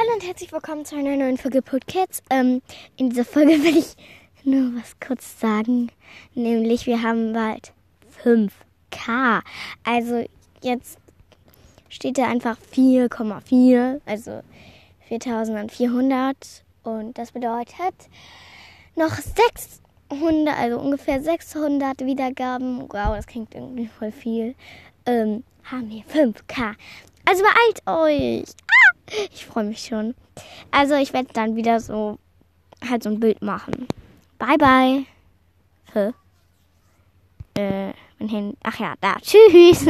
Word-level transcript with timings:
Hallo 0.00 0.14
und 0.14 0.24
herzlich 0.24 0.52
willkommen 0.52 0.84
zu 0.84 0.94
einer 0.94 1.16
neuen 1.16 1.38
Folge 1.38 1.60
Podcasts. 1.60 2.22
Ähm, 2.30 2.62
in 2.96 3.10
dieser 3.10 3.24
Folge 3.24 3.50
will 3.64 3.76
ich 3.76 3.96
nur 4.44 4.72
was 4.76 4.94
kurz 5.04 5.40
sagen. 5.40 5.90
Nämlich, 6.36 6.86
wir 6.86 7.02
haben 7.02 7.32
bald 7.32 7.72
5K. 8.22 9.42
Also 9.82 10.24
jetzt 10.62 10.98
steht 11.88 12.16
da 12.16 12.28
einfach 12.28 12.56
4,4, 12.72 14.00
also 14.06 14.42
4400. 15.08 16.36
Und 16.84 17.18
das 17.18 17.32
bedeutet 17.32 18.08
noch 18.94 19.16
600, 19.16 20.56
also 20.56 20.78
ungefähr 20.78 21.20
600 21.20 22.06
Wiedergaben. 22.06 22.82
Wow, 22.82 23.16
das 23.16 23.26
klingt 23.26 23.52
irgendwie 23.52 23.88
voll 23.88 24.12
viel. 24.12 24.54
Ähm, 25.06 25.42
haben 25.64 25.90
wir 25.90 26.04
5K. 26.04 26.76
Also 27.24 27.42
beeilt 27.42 27.82
euch. 27.84 28.54
Ich 29.32 29.46
freue 29.46 29.64
mich 29.64 29.80
schon. 29.80 30.14
Also 30.70 30.94
ich 30.94 31.12
werde 31.12 31.32
dann 31.32 31.56
wieder 31.56 31.80
so 31.80 32.18
halt 32.88 33.02
so 33.02 33.10
ein 33.10 33.20
Bild 33.20 33.42
machen. 33.42 33.88
Bye 34.38 34.58
bye. 34.58 35.04
Hä? 35.92 36.12
Äh, 37.54 37.92
mein 38.18 38.28
Handy. 38.28 38.56
Ach 38.62 38.78
ja, 38.78 38.94
da. 39.00 39.16
Tschüss. 39.22 39.86